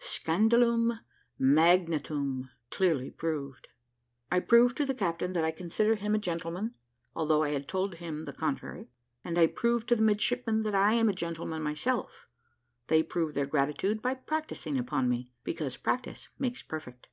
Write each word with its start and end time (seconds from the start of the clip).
`SCANDALUM 0.00 1.00
MAGNATUM' 1.40 2.48
CLEARLY 2.70 3.10
PROVED 3.10 3.66
I 4.30 4.38
PROVE 4.38 4.72
TO 4.76 4.86
THE 4.86 4.94
CAPTAIN 4.94 5.32
THAT 5.32 5.44
I 5.44 5.50
CONSIDER 5.50 5.96
HIM 5.96 6.14
A 6.14 6.18
GENTLEMAN, 6.20 6.74
ALTHOUGH 7.16 7.42
I 7.42 7.48
HAD 7.48 7.66
TOLD 7.66 7.94
HIM 7.96 8.24
THE 8.24 8.32
CONTRARY, 8.32 8.88
AND 9.24 9.36
I 9.36 9.48
PROVE 9.48 9.86
TO 9.86 9.96
THE 9.96 10.02
MIDSHIPMEN 10.02 10.60
THAT 10.62 10.74
I 10.76 10.92
AM 10.92 11.08
A 11.08 11.12
GENTLEMAN 11.12 11.64
MYSELF 11.64 12.28
THEY 12.86 13.02
PROVE 13.02 13.34
THEIR 13.34 13.46
GRATITUDE 13.46 14.00
BY 14.00 14.14
PRACTISING 14.14 14.78
UPON 14.78 15.08
ME, 15.08 15.32
BECAUSE 15.42 15.78
PRACTICE 15.78 16.28
MAKES 16.38 16.62
PERFECT. 16.62 17.08